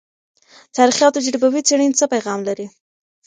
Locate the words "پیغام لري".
2.13-2.65